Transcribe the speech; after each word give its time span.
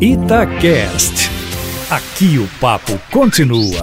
Itacast. 0.00 1.28
Aqui 1.90 2.38
o 2.38 2.46
papo 2.60 2.96
continua. 3.10 3.80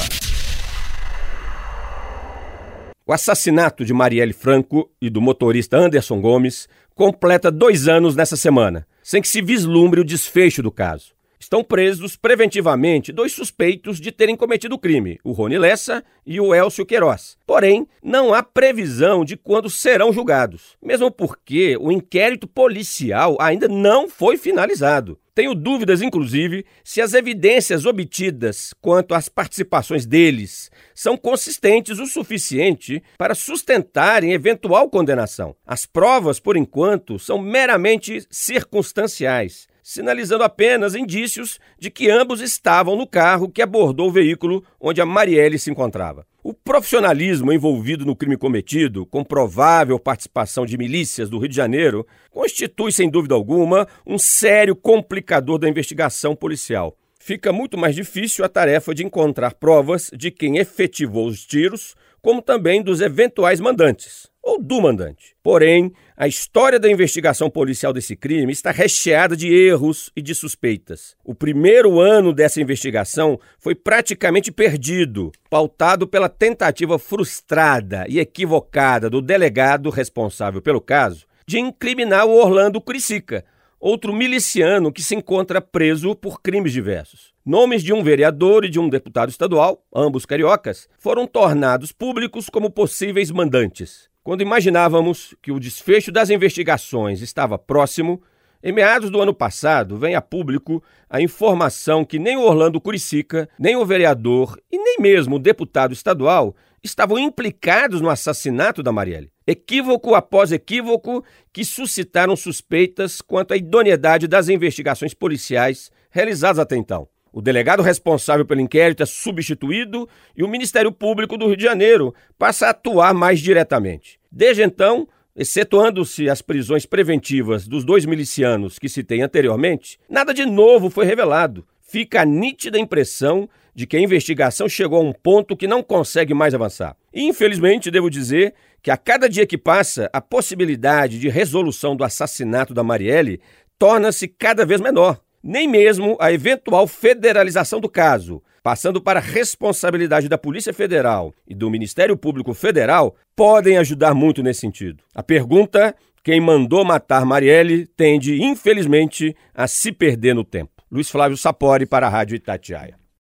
O 3.06 3.12
assassinato 3.12 3.84
de 3.84 3.94
Marielle 3.94 4.32
Franco 4.32 4.90
e 5.02 5.10
do 5.10 5.20
motorista 5.20 5.76
Anderson 5.76 6.22
Gomes 6.22 6.70
completa 6.96 7.52
dois 7.52 7.90
anos 7.90 8.16
nessa 8.16 8.38
semana, 8.38 8.88
sem 9.04 9.22
que 9.22 9.28
se 9.28 9.42
vislumbre 9.42 10.00
o 10.00 10.06
desfecho 10.06 10.64
do 10.64 10.72
caso. 10.72 11.15
Estão 11.46 11.64
presos 11.64 12.16
preventivamente 12.16 13.12
dois 13.12 13.32
suspeitos 13.32 14.00
de 14.00 14.12
terem 14.12 14.36
cometido 14.36 14.74
o 14.74 14.80
crime, 14.80 15.20
o 15.24 15.32
Rony 15.32 15.60
Lessa 15.60 16.04
e 16.26 16.40
o 16.40 16.56
Elcio 16.56 16.88
Queiroz. 16.88 17.38
Porém, 17.46 17.88
não 18.02 18.34
há 18.34 18.42
previsão 18.42 19.24
de 19.24 19.38
quando 19.38 19.70
serão 19.70 20.12
julgados, 20.12 20.76
mesmo 20.82 21.12
porque 21.12 21.78
o 21.80 21.92
inquérito 21.92 22.48
policial 22.48 23.38
ainda 23.40 23.68
não 23.68 24.10
foi 24.10 24.38
finalizado. 24.38 25.20
Tenho 25.36 25.54
dúvidas, 25.54 26.02
inclusive, 26.02 26.66
se 26.84 27.00
as 27.00 27.14
evidências 27.14 27.86
obtidas 27.86 28.74
quanto 28.82 29.14
às 29.14 29.30
participações 29.30 30.04
deles 30.08 30.72
são 30.96 31.16
consistentes 31.16 32.00
o 32.00 32.08
suficiente 32.08 33.04
para 33.20 33.36
sustentarem 33.36 34.34
eventual 34.34 34.90
condenação. 34.90 35.56
As 35.64 35.86
provas, 35.86 36.40
por 36.40 36.58
enquanto, 36.58 37.20
são 37.20 37.38
meramente 37.38 38.26
circunstanciais 38.32 39.68
sinalizando 39.86 40.44
apenas 40.44 40.96
indícios 40.96 41.60
de 41.78 41.92
que 41.92 42.10
ambos 42.10 42.42
estavam 42.42 42.96
no 42.96 43.06
carro 43.06 43.48
que 43.48 43.62
abordou 43.62 44.08
o 44.08 44.12
veículo 44.12 44.66
onde 44.82 45.00
a 45.00 45.06
Marielle 45.06 45.60
se 45.60 45.70
encontrava. 45.70 46.26
O 46.44 46.56
profissionalismo 46.56 47.54
envolvido 47.54 48.04
no 48.04 48.16
crime 48.16 48.36
cometido, 48.36 49.06
com 49.06 49.24
provável 49.24 50.00
participação 50.00 50.66
de 50.66 50.76
milícias 50.76 51.30
do 51.30 51.38
Rio 51.38 51.50
de 51.50 51.56
Janeiro, 51.56 52.06
constitui, 52.32 52.92
sem 52.92 53.08
dúvida 53.08 53.36
alguma, 53.36 53.88
um 54.08 54.18
sério 54.18 54.76
complicador 54.76 55.60
da 55.60 55.70
investigação 55.70 56.36
policial. 56.36 56.98
Fica 57.20 57.54
muito 57.54 57.78
mais 57.78 57.94
difícil 57.94 58.44
a 58.44 58.50
tarefa 58.50 58.94
de 58.94 59.06
encontrar 59.06 59.54
provas 59.54 60.10
de 60.18 60.32
quem 60.32 60.58
efetivou 60.58 61.28
os 61.28 61.46
tiros, 61.46 61.94
como 62.24 62.42
também 62.42 62.82
dos 62.82 63.02
eventuais 63.02 63.60
mandantes 63.60 64.34
ou 64.46 64.62
do 64.62 64.80
mandante. 64.80 65.36
Porém, 65.42 65.92
a 66.16 66.28
história 66.28 66.80
da 66.80 66.90
investigação 66.90 67.50
policial 67.50 67.92
desse 67.92 68.16
crime 68.16 68.54
está 68.54 68.70
recheada 68.70 69.36
de 69.36 69.52
erros 69.52 70.12
e 70.16 70.22
de 70.22 70.36
suspeitas. 70.36 71.18
O 71.26 71.34
primeiro 71.34 72.00
ano 72.00 72.32
dessa 72.32 72.62
investigação 72.62 73.40
foi 73.58 73.74
praticamente 73.74 74.52
perdido, 74.52 75.32
pautado 75.50 76.08
pela 76.08 76.30
tentativa 76.30 77.00
frustrada 77.00 78.06
e 78.08 78.20
equivocada 78.20 79.10
do 79.10 79.20
delegado 79.20 79.90
responsável 79.90 80.62
pelo 80.62 80.80
caso 80.80 81.26
de 81.48 81.60
incriminar 81.60 82.26
o 82.26 82.36
Orlando 82.36 82.80
Cricica, 82.80 83.44
outro 83.80 84.14
miliciano 84.14 84.92
que 84.92 85.04
se 85.04 85.16
encontra 85.16 85.60
preso 85.60 86.16
por 86.16 86.42
crimes 86.42 86.72
diversos. 86.72 87.34
Nomes 87.46 87.84
de 87.84 87.94
um 87.94 88.04
vereador 88.04 88.66
e 88.66 88.70
de 88.70 88.80
um 88.80 88.90
deputado 88.90 89.30
estadual, 89.30 89.84
ambos 89.94 90.26
cariocas, 90.26 90.88
foram 90.98 91.28
tornados 91.28 91.92
públicos 91.92 92.50
como 92.50 92.72
possíveis 92.72 93.30
mandantes. 93.30 94.10
Quando 94.26 94.42
imaginávamos 94.42 95.36
que 95.40 95.52
o 95.52 95.60
desfecho 95.60 96.12
das 96.12 96.32
investigações 96.32 97.22
estava 97.22 97.60
próximo, 97.60 98.24
em 98.64 98.72
meados 98.72 99.12
do 99.12 99.22
ano 99.22 99.36
passado 99.36 100.00
vem 100.00 100.16
a 100.16 100.22
público 100.22 100.82
a 101.08 101.22
informação 101.22 102.04
que 102.04 102.18
nem 102.18 102.36
o 102.36 102.42
Orlando 102.42 102.82
Curicica, 102.82 103.48
nem 103.60 103.76
o 103.76 103.86
vereador 103.86 104.60
e 104.72 104.80
nem 104.80 104.98
mesmo 105.00 105.36
o 105.36 105.40
deputado 105.40 105.94
estadual 105.94 106.56
estavam 106.84 107.20
implicados 107.20 108.02
no 108.02 108.10
assassinato 108.10 108.82
da 108.82 108.92
Marielle. 108.92 109.32
Equívoco 109.46 110.16
após 110.16 110.52
equívoco 110.52 111.24
que 111.54 111.64
suscitaram 111.64 112.36
suspeitas 112.36 113.22
quanto 113.22 113.54
à 113.54 113.58
idoneidade 113.58 114.28
das 114.28 114.50
investigações 114.50 115.14
policiais 115.14 115.92
realizadas 116.10 116.58
até 116.58 116.76
então. 116.76 117.08
O 117.36 117.42
delegado 117.42 117.84
responsável 117.84 118.46
pelo 118.46 118.62
inquérito 118.62 119.04
é 119.04 119.06
substituído 119.06 120.08
e 120.38 120.42
o 120.42 120.48
Ministério 120.48 120.90
Público 120.90 121.38
do 121.38 121.48
Rio 121.48 121.58
de 121.58 121.66
Janeiro 121.66 122.16
passa 122.40 122.68
a 122.68 122.70
atuar 122.70 123.14
mais 123.14 123.42
diretamente. 123.42 124.18
Desde 124.32 124.64
então, 124.64 125.06
excetuando-se 125.36 126.30
as 126.30 126.42
prisões 126.42 126.86
preventivas 126.86 127.68
dos 127.68 127.84
dois 127.84 128.06
milicianos 128.06 128.80
que 128.80 128.88
citei 128.88 129.22
anteriormente, 129.22 130.00
nada 130.10 130.34
de 130.34 130.46
novo 130.46 130.90
foi 130.90 131.04
revelado. 131.04 131.68
Fica 131.82 132.22
a 132.22 132.26
nítida 132.26 132.80
impressão 132.80 133.50
de 133.76 133.86
que 133.86 133.98
a 133.98 134.02
investigação 134.02 134.70
chegou 134.70 135.00
a 135.00 135.04
um 135.04 135.12
ponto 135.12 135.58
que 135.58 135.68
não 135.68 135.84
consegue 135.84 136.34
mais 136.34 136.54
avançar. 136.54 136.96
E, 137.14 137.22
infelizmente, 137.24 137.92
devo 137.92 138.10
dizer 138.10 138.54
que 138.82 138.90
a 138.90 138.96
cada 138.96 139.28
dia 139.28 139.46
que 139.46 139.58
passa, 139.58 140.10
a 140.14 140.22
possibilidade 140.22 141.20
de 141.20 141.28
resolução 141.28 141.98
do 141.98 142.06
assassinato 142.06 142.74
da 142.74 142.82
Marielle 142.82 143.42
torna-se 143.78 144.26
cada 144.26 144.66
vez 144.66 144.80
menor 144.80 145.20
nem 145.46 145.68
mesmo 145.68 146.18
a 146.20 146.34
eventual 146.34 146.88
federalização 146.88 147.80
do 147.80 147.88
caso, 147.88 148.42
passando 148.64 149.00
para 149.00 149.20
a 149.20 149.24
responsabilidade 149.24 150.28
da 150.28 150.40
Polícia 150.40 150.74
Federal 150.74 151.32
e 151.48 151.54
do 151.54 151.70
Ministério 151.70 152.18
Público 152.18 152.52
Federal, 152.56 153.16
podem 153.36 153.78
ajudar 153.78 154.16
muito 154.16 154.42
nesse 154.42 154.62
sentido. 154.62 155.04
A 155.14 155.22
pergunta: 155.22 155.96
quem 156.24 156.42
mandou 156.42 156.84
matar 156.84 157.24
Marielle 157.24 157.86
tende, 157.86 158.42
infelizmente, 158.42 159.36
a 159.54 159.68
se 159.68 159.92
perder 159.92 160.34
no 160.34 160.44
tempo. 160.44 160.72
Luiz 160.92 161.12
Flávio 161.12 161.38
Sapori 161.38 161.86
para 161.86 162.08
a 162.08 162.10
Rádio 162.10 162.36
Itatiaia. 162.36 163.05